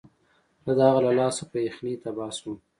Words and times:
زه 0.65 0.71
د 0.77 0.79
هغه 0.87 0.99
له 1.07 1.11
لاسه 1.19 1.43
په 1.51 1.57
یخنۍ 1.67 1.93
تباه 2.03 2.31
شوم 2.37 2.57